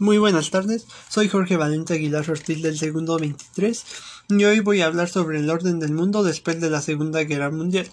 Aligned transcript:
Muy 0.00 0.16
buenas 0.16 0.50
tardes, 0.50 0.86
soy 1.10 1.28
Jorge 1.28 1.58
Valente 1.58 1.92
Aguilar 1.92 2.30
Ortiz 2.30 2.62
del 2.62 2.78
segundo 2.78 3.18
23 3.18 3.84
y 4.30 4.44
hoy 4.44 4.60
voy 4.60 4.80
a 4.80 4.86
hablar 4.86 5.10
sobre 5.10 5.38
el 5.38 5.50
orden 5.50 5.78
del 5.78 5.92
mundo 5.92 6.22
después 6.22 6.58
de 6.58 6.70
la 6.70 6.80
Segunda 6.80 7.22
Guerra 7.24 7.50
Mundial. 7.50 7.86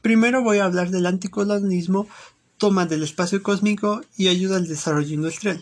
Primero 0.00 0.42
voy 0.42 0.60
a 0.60 0.64
hablar 0.64 0.88
del 0.88 1.04
anticolonialismo, 1.04 2.08
toma 2.56 2.86
del 2.86 3.02
espacio 3.02 3.42
cósmico 3.42 4.00
y 4.16 4.28
ayuda 4.28 4.56
al 4.56 4.66
desarrollo 4.66 5.12
industrial. 5.12 5.60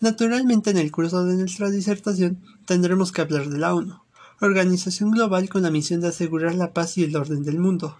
Naturalmente 0.00 0.70
en 0.70 0.78
el 0.78 0.90
curso 0.90 1.24
de 1.24 1.36
nuestra 1.36 1.70
disertación 1.70 2.42
tendremos 2.66 3.12
que 3.12 3.20
hablar 3.20 3.48
de 3.50 3.58
la 3.58 3.74
ONU, 3.74 4.02
organización 4.40 5.12
global 5.12 5.48
con 5.48 5.62
la 5.62 5.70
misión 5.70 6.00
de 6.00 6.08
asegurar 6.08 6.56
la 6.56 6.72
paz 6.72 6.98
y 6.98 7.04
el 7.04 7.14
orden 7.14 7.44
del 7.44 7.60
mundo. 7.60 7.96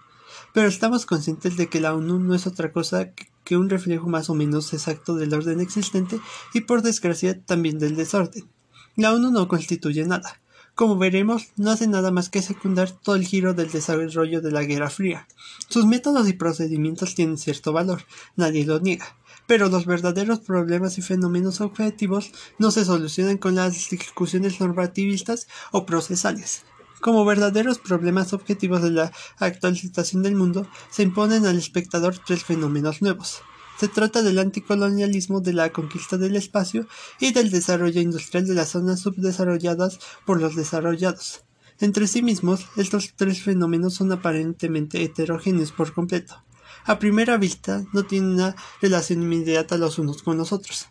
Pero 0.53 0.67
estamos 0.67 1.05
conscientes 1.05 1.55
de 1.55 1.69
que 1.69 1.79
la 1.79 1.95
ONU 1.95 2.19
no 2.19 2.35
es 2.35 2.45
otra 2.45 2.73
cosa 2.73 3.13
que 3.13 3.28
un 3.57 3.69
reflejo 3.69 4.07
más 4.09 4.29
o 4.29 4.35
menos 4.35 4.73
exacto 4.73 5.15
del 5.15 5.33
orden 5.33 5.59
existente 5.59 6.19
y 6.53 6.61
por 6.61 6.81
desgracia 6.81 7.41
también 7.41 7.79
del 7.79 7.95
desorden. 7.95 8.47
La 8.95 9.13
ONU 9.13 9.31
no 9.31 9.47
constituye 9.47 10.05
nada. 10.05 10.41
Como 10.75 10.97
veremos, 10.97 11.47
no 11.57 11.71
hace 11.71 11.87
nada 11.87 12.09
más 12.09 12.29
que 12.29 12.41
secundar 12.41 12.91
todo 12.91 13.15
el 13.15 13.25
giro 13.25 13.53
del 13.53 13.69
desarrollo 13.69 14.39
de 14.39 14.51
la 14.51 14.63
Guerra 14.63 14.89
Fría. 14.89 15.27
Sus 15.67 15.85
métodos 15.85 16.29
y 16.29 16.33
procedimientos 16.33 17.15
tienen 17.15 17.37
cierto 17.37 17.73
valor, 17.73 18.03
nadie 18.37 18.65
lo 18.65 18.79
niega, 18.79 19.17
pero 19.45 19.67
los 19.67 19.85
verdaderos 19.85 20.39
problemas 20.39 20.97
y 20.97 21.01
fenómenos 21.01 21.59
objetivos 21.59 22.31
no 22.59 22.71
se 22.71 22.85
solucionan 22.85 23.37
con 23.37 23.55
las 23.55 23.89
discusiones 23.89 24.61
normativistas 24.61 25.47
o 25.71 25.85
procesales. 25.85 26.63
Como 27.01 27.23
verdaderos 27.23 27.79
problemas 27.79 28.33
objetivos 28.33 28.81
de 28.81 28.91
la 28.91 29.11
actual 29.37 29.77
situación 29.77 30.21
del 30.21 30.35
mundo, 30.35 30.67
se 30.89 31.03
imponen 31.03 31.45
al 31.45 31.57
espectador 31.57 32.17
tres 32.17 32.43
fenómenos 32.43 33.01
nuevos. 33.01 33.41
Se 33.79 33.87
trata 33.87 34.21
del 34.21 34.39
anticolonialismo 34.39 35.39
de 35.39 35.53
la 35.53 35.69
conquista 35.71 36.17
del 36.17 36.35
espacio 36.35 36.87
y 37.17 37.31
del 37.31 37.49
desarrollo 37.49 38.01
industrial 38.01 38.45
de 38.45 38.53
las 38.53 38.69
zonas 38.69 38.99
subdesarrolladas 38.99 39.99
por 40.25 40.41
los 40.41 40.57
desarrollados. 40.57 41.45
Entre 41.79 42.07
sí 42.07 42.21
mismos, 42.21 42.65
estos 42.75 43.13
tres 43.15 43.41
fenómenos 43.41 43.93
son 43.93 44.11
aparentemente 44.11 45.01
heterogéneos 45.01 45.71
por 45.71 45.93
completo. 45.93 46.43
A 46.83 46.99
primera 46.99 47.37
vista, 47.37 47.85
no 47.93 48.03
tienen 48.03 48.31
una 48.31 48.55
relación 48.81 49.21
inmediata 49.21 49.77
los 49.77 49.97
unos 49.97 50.23
con 50.23 50.37
los 50.37 50.51
otros. 50.51 50.87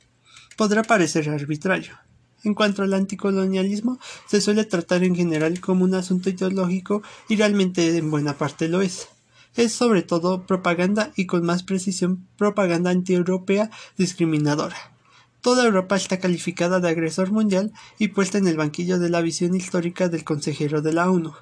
Podrá 0.57 0.83
parecer 0.83 1.29
arbitrario, 1.29 1.99
en 2.45 2.55
cuanto 2.55 2.83
al 2.83 2.95
anticolonialismo, 2.95 3.99
se 4.27 4.41
suele 4.41 4.65
tratar 4.65 5.05
en 5.05 5.15
general 5.15 5.61
como 5.61 5.85
un 5.85 5.95
asunto 5.95 6.31
ideológico 6.31 7.03
y 7.29 7.37
realmente 7.37 7.97
en 7.97 8.11
buena 8.11 8.37
parte 8.37 8.69
lo 8.69 8.83
es. 8.83 9.09
Es 9.57 9.73
sobre 9.73 10.03
todo 10.03 10.47
propaganda 10.47 11.13
y 11.17 11.27
con 11.27 11.45
más 11.45 11.63
precisión 11.63 12.27
propaganda 12.37 12.91
antieuropea 12.91 13.71
discriminadora. 13.97 14.77
Toda 15.41 15.65
Europa 15.65 15.97
está 15.97 16.19
calificada 16.19 16.81
de 16.81 16.89
agresor 16.89 17.31
mundial 17.31 17.73
y 17.99 18.09
puesta 18.09 18.39
en 18.39 18.49
el 18.49 18.57
banquillo 18.57 18.99
de 18.99 19.09
la 19.09 19.21
visión 19.21 19.55
histórica 19.55 20.09
del 20.09 20.25
consejero 20.25 20.83
de 20.83 20.93
la 20.93 21.11
ONU. 21.11 21.33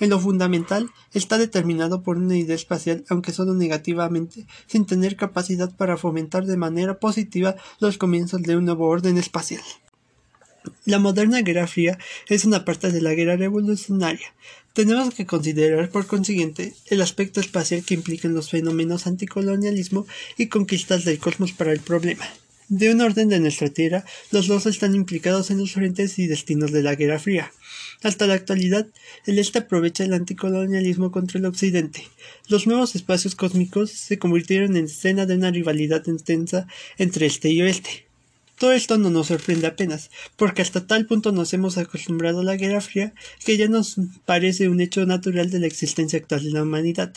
En 0.00 0.10
lo 0.10 0.18
fundamental, 0.18 0.90
está 1.12 1.38
determinado 1.38 2.02
por 2.02 2.16
una 2.16 2.36
idea 2.36 2.56
espacial, 2.56 3.04
aunque 3.08 3.32
solo 3.32 3.54
negativamente, 3.54 4.46
sin 4.66 4.86
tener 4.86 5.16
capacidad 5.16 5.74
para 5.76 5.96
fomentar 5.96 6.46
de 6.46 6.56
manera 6.56 6.98
positiva 6.98 7.54
los 7.78 7.96
comienzos 7.96 8.42
de 8.42 8.56
un 8.56 8.64
nuevo 8.64 8.88
orden 8.88 9.18
espacial. 9.18 9.62
La 10.84 10.98
moderna 10.98 11.42
Guerra 11.42 11.66
Fría 11.66 11.98
es 12.28 12.44
una 12.44 12.64
parte 12.64 12.90
de 12.90 13.00
la 13.00 13.14
guerra 13.14 13.36
revolucionaria. 13.36 14.34
Tenemos 14.72 15.14
que 15.14 15.26
considerar, 15.26 15.88
por 15.90 16.06
consiguiente, 16.06 16.74
el 16.86 17.00
aspecto 17.00 17.40
espacial 17.40 17.84
que 17.84 17.94
implican 17.94 18.34
los 18.34 18.50
fenómenos 18.50 19.06
anticolonialismo 19.06 20.06
y 20.36 20.48
conquistas 20.48 21.04
del 21.04 21.18
cosmos 21.18 21.52
para 21.52 21.72
el 21.72 21.80
problema. 21.80 22.26
De 22.68 22.90
un 22.90 23.02
orden 23.02 23.28
de 23.28 23.40
nuestra 23.40 23.68
Tierra, 23.68 24.04
los 24.30 24.46
dos 24.46 24.64
están 24.66 24.94
implicados 24.94 25.50
en 25.50 25.58
los 25.58 25.72
frentes 25.72 26.18
y 26.18 26.26
destinos 26.26 26.72
de 26.72 26.82
la 26.82 26.94
Guerra 26.94 27.18
Fría. 27.18 27.52
Hasta 28.02 28.26
la 28.26 28.34
actualidad, 28.34 28.86
el 29.26 29.38
Este 29.38 29.58
aprovecha 29.58 30.02
el 30.02 30.14
anticolonialismo 30.14 31.12
contra 31.12 31.38
el 31.38 31.46
Occidente. 31.46 32.08
Los 32.48 32.66
nuevos 32.66 32.94
espacios 32.94 33.34
cósmicos 33.34 33.90
se 33.90 34.18
convirtieron 34.18 34.76
en 34.76 34.86
escena 34.86 35.26
de 35.26 35.36
una 35.36 35.50
rivalidad 35.50 36.04
intensa 36.06 36.66
entre 36.96 37.26
Este 37.26 37.50
y 37.50 37.60
Oeste. 37.62 38.03
Todo 38.58 38.72
esto 38.72 38.98
no 38.98 39.10
nos 39.10 39.28
sorprende 39.28 39.66
apenas, 39.66 40.10
porque 40.36 40.62
hasta 40.62 40.86
tal 40.86 41.06
punto 41.06 41.32
nos 41.32 41.52
hemos 41.52 41.76
acostumbrado 41.76 42.40
a 42.40 42.44
la 42.44 42.56
Guerra 42.56 42.80
Fría 42.80 43.12
que 43.44 43.56
ya 43.56 43.68
nos 43.68 43.96
parece 44.24 44.68
un 44.68 44.80
hecho 44.80 45.04
natural 45.06 45.50
de 45.50 45.58
la 45.58 45.66
existencia 45.66 46.20
actual 46.20 46.44
de 46.44 46.50
la 46.50 46.62
humanidad. 46.62 47.12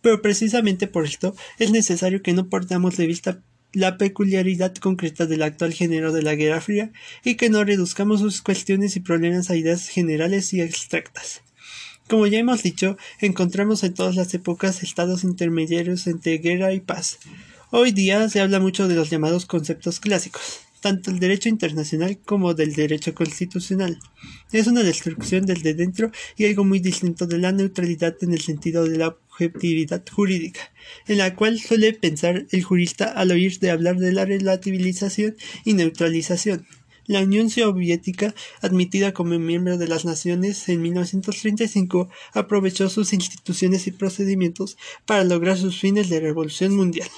Pero 0.00 0.22
precisamente 0.22 0.86
por 0.86 1.04
esto 1.04 1.34
es 1.58 1.72
necesario 1.72 2.22
que 2.22 2.32
no 2.32 2.48
perdamos 2.48 2.96
de 2.96 3.06
vista 3.06 3.40
la 3.72 3.98
peculiaridad 3.98 4.74
concreta 4.76 5.26
del 5.26 5.42
actual 5.42 5.72
género 5.72 6.12
de 6.12 6.22
la 6.22 6.36
Guerra 6.36 6.60
Fría 6.60 6.92
y 7.24 7.34
que 7.34 7.50
no 7.50 7.64
reduzcamos 7.64 8.20
sus 8.20 8.40
cuestiones 8.40 8.94
y 8.94 9.00
problemas 9.00 9.50
a 9.50 9.56
ideas 9.56 9.88
generales 9.88 10.52
y 10.52 10.60
abstractas. 10.60 11.42
Como 12.08 12.28
ya 12.28 12.38
hemos 12.38 12.62
dicho, 12.62 12.96
encontramos 13.20 13.82
en 13.82 13.92
todas 13.92 14.14
las 14.14 14.32
épocas 14.34 14.84
estados 14.84 15.24
intermediarios 15.24 16.06
entre 16.06 16.38
guerra 16.38 16.72
y 16.72 16.78
paz. 16.78 17.18
Hoy 17.70 17.90
día 17.90 18.28
se 18.28 18.40
habla 18.40 18.60
mucho 18.60 18.86
de 18.86 18.94
los 18.94 19.10
llamados 19.10 19.44
conceptos 19.46 19.98
clásicos 19.98 20.65
tanto 20.80 21.10
el 21.10 21.18
derecho 21.18 21.48
internacional 21.48 22.18
como 22.24 22.54
del 22.54 22.74
derecho 22.74 23.14
constitucional. 23.14 23.98
Es 24.52 24.66
una 24.66 24.82
destrucción 24.82 25.46
del 25.46 25.62
de 25.62 25.74
dentro 25.74 26.10
y 26.36 26.46
algo 26.46 26.64
muy 26.64 26.80
distinto 26.80 27.26
de 27.26 27.38
la 27.38 27.52
neutralidad 27.52 28.16
en 28.22 28.32
el 28.32 28.40
sentido 28.40 28.84
de 28.84 28.98
la 28.98 29.08
objetividad 29.08 30.02
jurídica, 30.10 30.72
en 31.06 31.18
la 31.18 31.34
cual 31.34 31.58
suele 31.58 31.92
pensar 31.92 32.46
el 32.50 32.62
jurista 32.62 33.06
al 33.06 33.30
oír 33.30 33.58
de 33.58 33.70
hablar 33.70 33.96
de 33.96 34.12
la 34.12 34.24
relativización 34.24 35.36
y 35.64 35.74
neutralización. 35.74 36.66
La 37.06 37.20
Unión 37.20 37.50
Soviética, 37.50 38.34
admitida 38.60 39.12
como 39.12 39.38
miembro 39.38 39.78
de 39.78 39.86
las 39.86 40.04
Naciones 40.04 40.68
en 40.68 40.82
1935, 40.82 42.08
aprovechó 42.32 42.88
sus 42.88 43.12
instituciones 43.12 43.86
y 43.86 43.92
procedimientos 43.92 44.76
para 45.04 45.22
lograr 45.22 45.56
sus 45.56 45.78
fines 45.78 46.08
de 46.08 46.18
revolución 46.18 46.74
mundial. 46.74 47.08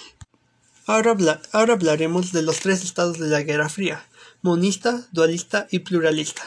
Ahora, 0.89 1.15
hablaremos 1.53 2.33
de 2.33 2.41
los 2.41 2.61
tres 2.61 2.83
estados 2.83 3.19
de 3.19 3.29
la 3.29 3.43
Guerra 3.43 3.69
Fría, 3.69 4.07
monista, 4.41 5.07
dualista 5.13 5.69
y 5.71 5.81
pluralista. 5.81 6.41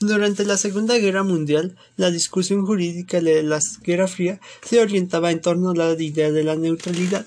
Durante 0.00 0.44
la 0.44 0.56
Segunda 0.56 0.98
Guerra 0.98 1.22
Mundial, 1.22 1.76
la 1.96 2.10
discusión 2.10 2.66
jurídica 2.66 3.20
de 3.20 3.44
la 3.44 3.60
Guerra 3.84 4.08
Fría 4.08 4.40
se 4.64 4.80
orientaba 4.80 5.30
en 5.30 5.40
torno 5.40 5.70
a 5.70 5.76
la 5.76 5.92
idea 6.02 6.32
de 6.32 6.42
la 6.42 6.56
neutralidad. 6.56 7.26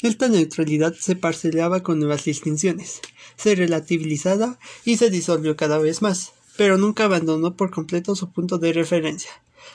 Esta 0.00 0.28
neutralidad 0.28 0.94
se 0.94 1.16
parcelaba 1.16 1.82
con 1.82 1.98
nuevas 1.98 2.22
distinciones, 2.22 3.00
se 3.36 3.56
relativizaba 3.56 4.56
y 4.84 4.98
se 4.98 5.10
disolvió 5.10 5.56
cada 5.56 5.78
vez 5.78 6.00
más, 6.00 6.30
pero 6.56 6.78
nunca 6.78 7.06
abandonó 7.06 7.56
por 7.56 7.72
completo 7.72 8.14
su 8.14 8.30
punto 8.30 8.58
de 8.58 8.72
referencia, 8.72 9.32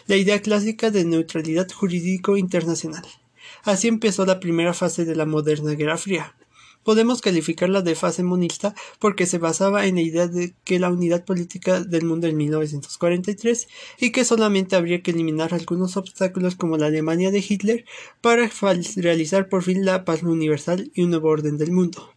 la 0.07 0.15
idea 0.15 0.41
clásica 0.41 0.89
de 0.89 1.03
neutralidad 1.03 1.69
jurídico 1.69 2.37
internacional. 2.37 3.05
Así 3.63 3.87
empezó 3.87 4.25
la 4.25 4.41
primera 4.41 4.73
fase 4.73 5.05
de 5.05 5.15
la 5.15 5.25
moderna 5.25 5.71
Guerra 5.71 5.97
Fría. 5.97 6.35
Podemos 6.83 7.21
calificarla 7.21 7.81
de 7.81 7.95
fase 7.95 8.21
monista 8.21 8.75
porque 8.99 9.25
se 9.25 9.37
basaba 9.37 9.85
en 9.85 9.95
la 9.95 10.01
idea 10.01 10.27
de 10.27 10.53
que 10.65 10.79
la 10.79 10.89
unidad 10.89 11.23
política 11.23 11.79
del 11.79 12.03
mundo 12.03 12.27
en 12.27 12.35
1943 12.35 13.69
y 13.99 14.11
que 14.11 14.25
solamente 14.25 14.75
habría 14.75 15.01
que 15.01 15.11
eliminar 15.11 15.53
algunos 15.53 15.95
obstáculos 15.95 16.55
como 16.55 16.77
la 16.77 16.87
Alemania 16.87 17.31
de 17.31 17.45
Hitler 17.47 17.85
para 18.19 18.51
realizar 18.97 19.47
por 19.47 19.63
fin 19.63 19.85
la 19.85 20.03
paz 20.03 20.23
universal 20.23 20.91
y 20.93 21.03
un 21.03 21.11
nuevo 21.11 21.29
orden 21.29 21.57
del 21.57 21.71
mundo. 21.71 22.13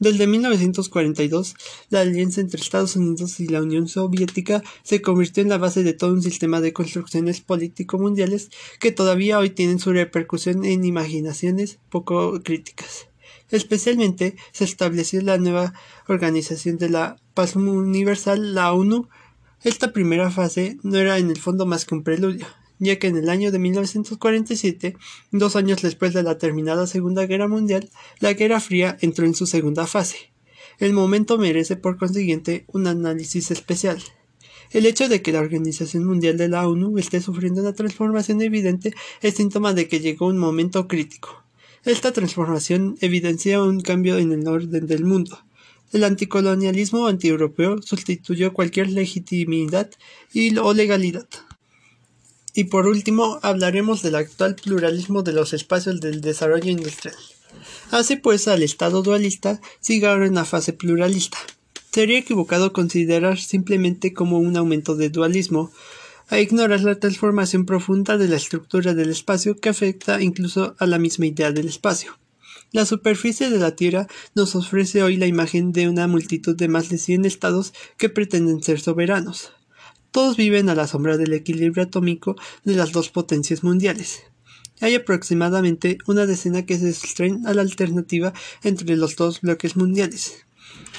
Desde 0.00 0.28
1942, 0.28 1.56
la 1.90 2.02
alianza 2.02 2.40
entre 2.40 2.60
Estados 2.60 2.94
Unidos 2.94 3.40
y 3.40 3.48
la 3.48 3.60
Unión 3.60 3.88
Soviética 3.88 4.62
se 4.84 5.02
convirtió 5.02 5.42
en 5.42 5.48
la 5.48 5.58
base 5.58 5.82
de 5.82 5.92
todo 5.92 6.12
un 6.12 6.22
sistema 6.22 6.60
de 6.60 6.72
construcciones 6.72 7.40
político-mundiales 7.40 8.50
que 8.78 8.92
todavía 8.92 9.40
hoy 9.40 9.50
tienen 9.50 9.80
su 9.80 9.92
repercusión 9.92 10.64
en 10.64 10.84
imaginaciones 10.84 11.80
poco 11.90 12.40
críticas. 12.44 13.08
Especialmente 13.50 14.36
se 14.52 14.64
estableció 14.64 15.20
la 15.22 15.38
nueva 15.38 15.74
Organización 16.06 16.78
de 16.78 16.90
la 16.90 17.16
Paz 17.34 17.56
Universal, 17.56 18.54
la 18.54 18.72
ONU. 18.72 19.08
Esta 19.64 19.92
primera 19.92 20.30
fase 20.30 20.78
no 20.84 20.96
era 20.98 21.18
en 21.18 21.30
el 21.30 21.38
fondo 21.38 21.66
más 21.66 21.84
que 21.84 21.96
un 21.96 22.04
preludio, 22.04 22.46
ya 22.78 22.98
que 22.98 23.08
en 23.08 23.16
el 23.16 23.28
año 23.28 23.50
de 23.50 23.58
1947, 23.58 24.96
dos 25.32 25.56
años 25.56 25.82
después 25.82 26.14
de 26.14 26.22
la 26.22 26.38
terminada 26.38 26.86
Segunda 26.86 27.26
Guerra 27.26 27.48
Mundial, 27.48 27.90
la 28.20 28.34
Guerra 28.34 28.60
Fría 28.60 28.96
entró 29.00 29.26
en 29.26 29.34
su 29.34 29.46
segunda 29.46 29.86
fase. 29.86 30.32
El 30.78 30.92
momento 30.92 31.38
merece 31.38 31.76
por 31.76 31.98
consiguiente 31.98 32.64
un 32.68 32.86
análisis 32.86 33.50
especial. 33.50 34.02
El 34.70 34.86
hecho 34.86 35.08
de 35.08 35.22
que 35.22 35.32
la 35.32 35.40
Organización 35.40 36.04
Mundial 36.04 36.36
de 36.36 36.48
la 36.48 36.68
ONU 36.68 36.98
esté 36.98 37.20
sufriendo 37.20 37.62
una 37.62 37.72
transformación 37.72 38.42
evidente 38.42 38.94
es 39.22 39.34
síntoma 39.34 39.72
de 39.72 39.88
que 39.88 40.00
llegó 40.00 40.26
un 40.26 40.38
momento 40.38 40.86
crítico. 40.86 41.42
Esta 41.84 42.12
transformación 42.12 42.96
evidencia 43.00 43.62
un 43.62 43.80
cambio 43.80 44.18
en 44.18 44.32
el 44.32 44.46
orden 44.46 44.86
del 44.86 45.04
mundo. 45.04 45.38
El 45.90 46.04
anticolonialismo 46.04 47.06
antieuropeo 47.06 47.80
sustituyó 47.80 48.52
cualquier 48.52 48.90
legitimidad 48.90 49.90
y 50.34 50.54
o 50.58 50.74
legalidad. 50.74 51.28
Y 52.58 52.64
por 52.64 52.88
último, 52.88 53.38
hablaremos 53.42 54.02
del 54.02 54.16
actual 54.16 54.56
pluralismo 54.56 55.22
de 55.22 55.32
los 55.32 55.52
espacios 55.52 56.00
del 56.00 56.20
desarrollo 56.20 56.68
industrial. 56.68 57.14
Hace 57.92 58.16
pues 58.16 58.48
al 58.48 58.64
Estado 58.64 59.00
dualista 59.04 59.60
sigue 59.78 60.08
ahora 60.08 60.26
en 60.26 60.34
la 60.34 60.44
fase 60.44 60.72
pluralista. 60.72 61.38
Sería 61.92 62.18
equivocado 62.18 62.72
considerar 62.72 63.38
simplemente 63.38 64.12
como 64.12 64.40
un 64.40 64.56
aumento 64.56 64.96
de 64.96 65.08
dualismo, 65.08 65.70
a 66.30 66.40
ignorar 66.40 66.80
la 66.80 66.98
transformación 66.98 67.64
profunda 67.64 68.18
de 68.18 68.26
la 68.26 68.34
estructura 68.34 68.92
del 68.92 69.10
espacio 69.10 69.56
que 69.56 69.68
afecta 69.68 70.20
incluso 70.20 70.74
a 70.80 70.86
la 70.86 70.98
misma 70.98 71.26
idea 71.26 71.52
del 71.52 71.68
espacio. 71.68 72.18
La 72.72 72.86
superficie 72.86 73.50
de 73.50 73.58
la 73.60 73.76
Tierra 73.76 74.08
nos 74.34 74.56
ofrece 74.56 75.04
hoy 75.04 75.16
la 75.16 75.26
imagen 75.26 75.70
de 75.70 75.88
una 75.88 76.08
multitud 76.08 76.56
de 76.56 76.66
más 76.66 76.88
de 76.88 76.98
100 76.98 77.24
estados 77.24 77.72
que 77.98 78.08
pretenden 78.08 78.64
ser 78.64 78.80
soberanos. 78.80 79.52
Todos 80.10 80.36
viven 80.36 80.68
a 80.68 80.74
la 80.74 80.86
sombra 80.86 81.16
del 81.16 81.32
equilibrio 81.34 81.84
atómico 81.84 82.36
de 82.64 82.74
las 82.74 82.92
dos 82.92 83.10
potencias 83.10 83.62
mundiales. 83.62 84.22
Hay 84.80 84.94
aproximadamente 84.94 85.98
una 86.06 86.26
decena 86.26 86.64
que 86.64 86.78
se 86.78 86.92
sostienen 86.92 87.46
a 87.46 87.54
la 87.54 87.62
alternativa 87.62 88.32
entre 88.62 88.96
los 88.96 89.16
dos 89.16 89.40
bloques 89.40 89.76
mundiales. 89.76 90.46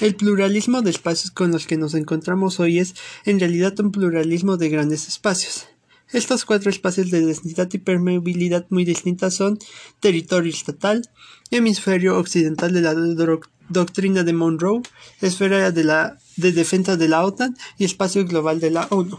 El 0.00 0.14
pluralismo 0.16 0.82
de 0.82 0.90
espacios 0.90 1.30
con 1.30 1.50
los 1.50 1.66
que 1.66 1.76
nos 1.76 1.94
encontramos 1.94 2.60
hoy 2.60 2.78
es 2.78 2.94
en 3.24 3.40
realidad 3.40 3.78
un 3.80 3.92
pluralismo 3.92 4.56
de 4.56 4.68
grandes 4.68 5.08
espacios. 5.08 5.66
Estos 6.12 6.44
cuatro 6.44 6.70
espacios 6.70 7.10
de 7.10 7.24
densidad 7.24 7.68
y 7.72 7.78
permeabilidad 7.78 8.66
muy 8.70 8.84
distintas 8.84 9.34
son 9.34 9.58
territorio 10.00 10.52
estatal, 10.52 11.08
hemisferio 11.50 12.18
occidental 12.18 12.72
de 12.72 12.80
la 12.80 12.94
doctrina 13.70 14.22
de 14.22 14.34
Monroe, 14.34 14.82
esfera 15.22 15.70
de, 15.70 15.84
la, 15.84 16.18
de 16.36 16.52
defensa 16.52 16.96
de 16.96 17.08
la 17.08 17.24
OTAN 17.24 17.56
y 17.78 17.84
espacio 17.84 18.26
global 18.26 18.60
de 18.60 18.70
la 18.70 18.86
ONU. 18.90 19.18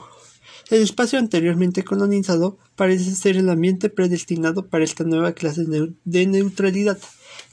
El 0.69 0.81
espacio 0.81 1.19
anteriormente 1.19 1.83
colonizado 1.83 2.57
parece 2.75 3.13
ser 3.15 3.35
el 3.35 3.49
ambiente 3.49 3.89
predestinado 3.89 4.67
para 4.67 4.85
esta 4.85 5.03
nueva 5.03 5.33
clase 5.33 5.65
de 6.05 6.25
neutralidad. 6.27 6.97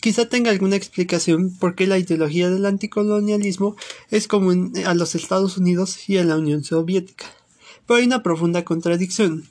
Quizá 0.00 0.28
tenga 0.28 0.52
alguna 0.52 0.76
explicación 0.76 1.50
por 1.58 1.74
qué 1.74 1.88
la 1.88 1.98
ideología 1.98 2.48
del 2.48 2.66
anticolonialismo 2.66 3.74
es 4.10 4.28
común 4.28 4.72
a 4.86 4.94
los 4.94 5.16
Estados 5.16 5.56
Unidos 5.56 6.08
y 6.08 6.18
a 6.18 6.24
la 6.24 6.36
Unión 6.36 6.62
Soviética. 6.62 7.26
Pero 7.86 7.98
hay 7.98 8.06
una 8.06 8.22
profunda 8.22 8.64
contradicción. 8.64 9.48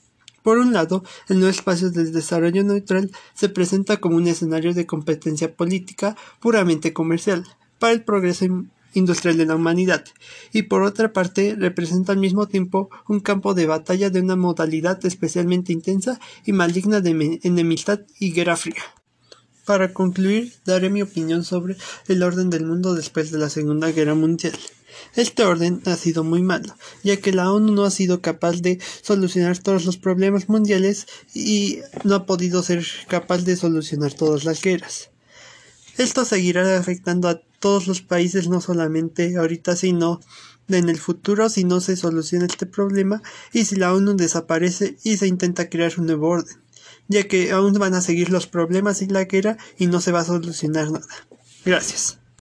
Por 0.48 0.60
un 0.60 0.72
lado, 0.72 1.04
el 1.28 1.40
nuevo 1.40 1.50
espacio 1.50 1.90
del 1.90 2.14
desarrollo 2.14 2.64
neutral 2.64 3.12
se 3.34 3.50
presenta 3.50 3.98
como 3.98 4.16
un 4.16 4.30
escenario 4.30 4.74
de 4.74 4.86
competencia 4.86 5.54
política 5.54 6.16
puramente 6.40 6.94
comercial 6.94 7.44
para 7.80 7.92
el 7.92 8.06
progreso 8.06 8.46
industrial 8.94 9.36
de 9.36 9.46
la 9.46 9.58
humanidad, 9.58 10.06
y 10.54 10.62
por 10.62 10.84
otra 10.84 11.12
parte 11.12 11.54
representa 11.60 12.14
al 12.14 12.20
mismo 12.20 12.48
tiempo 12.48 12.90
un 13.10 13.20
campo 13.20 13.56
de 13.56 13.66
batalla 13.66 14.10
de 14.10 14.22
una 14.22 14.38
modalidad 14.38 15.06
especialmente 15.06 15.74
intensa 15.74 16.18
y 16.46 16.54
maligna 16.54 17.02
de 17.02 17.42
enemistad 17.44 18.00
y 18.18 18.32
guerra 18.32 18.56
fría. 18.56 18.84
Para 19.66 19.92
concluir, 19.92 20.54
daré 20.66 20.90
mi 20.90 21.02
opinión 21.02 21.44
sobre 21.44 21.76
el 22.08 22.24
orden 22.24 22.50
del 22.50 22.66
mundo 22.66 22.96
después 22.96 23.32
de 23.32 23.38
la 23.38 23.50
Segunda 23.50 23.92
Guerra 23.92 24.16
Mundial. 24.16 24.58
Este 25.16 25.44
orden 25.44 25.82
ha 25.86 25.96
sido 25.96 26.24
muy 26.24 26.42
malo, 26.42 26.76
ya 27.04 27.18
que 27.18 27.32
la 27.32 27.52
ONU 27.52 27.74
no 27.74 27.86
ha 27.86 27.92
sido 27.92 28.22
capaz 28.22 28.62
de 28.62 28.80
solucionar 29.02 29.58
todos 29.58 29.86
los 29.86 29.98
problemas 29.98 30.50
mundiales 30.50 31.08
y 31.34 31.80
no 32.04 32.16
ha 32.16 32.26
podido 32.26 32.64
ser 32.64 32.86
capaz 33.08 33.44
de 33.44 33.56
solucionar 33.56 34.14
todas 34.14 34.46
las 34.46 34.62
guerras. 34.62 35.10
Esto 35.98 36.26
seguirá 36.26 36.78
afectando 36.78 37.28
a 37.28 37.42
todos 37.60 37.88
los 37.88 38.02
países, 38.02 38.48
no 38.48 38.62
solamente 38.62 39.38
ahorita, 39.38 39.76
sino 39.76 40.22
en 40.68 40.90
el 40.90 41.00
futuro 41.00 41.50
si 41.50 41.64
no 41.64 41.82
se 41.82 41.96
soluciona 41.96 42.46
este 42.46 42.66
problema 42.66 43.24
y 43.54 43.66
si 43.66 43.76
la 43.76 43.94
ONU 43.94 44.16
desaparece 44.16 44.98
y 45.04 45.18
se 45.18 45.28
intenta 45.28 45.70
crear 45.70 45.94
un 45.98 46.08
nuevo 46.08 46.28
orden 46.30 46.58
ya 47.08 47.28
que 47.28 47.52
aún 47.52 47.74
van 47.74 47.94
a 47.94 48.02
seguir 48.02 48.30
los 48.30 48.48
problemas 48.48 49.02
y 49.02 49.08
la 49.08 49.26
guerra 49.26 49.58
y 49.78 49.88
no 49.88 50.02
se 50.02 50.12
va 50.12 50.22
a 50.22 50.26
solucionar 50.26 50.92
nada. 50.92 51.08
Gracias. 51.66 52.20